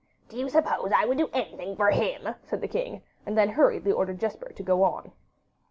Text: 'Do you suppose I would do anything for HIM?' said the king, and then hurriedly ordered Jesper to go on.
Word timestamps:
'Do 0.29 0.37
you 0.37 0.49
suppose 0.49 0.91
I 0.91 1.05
would 1.05 1.19
do 1.19 1.29
anything 1.31 1.75
for 1.75 1.91
HIM?' 1.91 2.29
said 2.41 2.59
the 2.59 2.67
king, 2.67 3.03
and 3.23 3.37
then 3.37 3.49
hurriedly 3.49 3.91
ordered 3.91 4.19
Jesper 4.19 4.51
to 4.51 4.63
go 4.63 4.81
on. 4.81 5.11